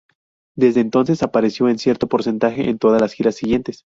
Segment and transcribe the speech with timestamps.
[0.57, 3.85] Desde entonces apareció en cierto porcentaje en todas las giras siguientes.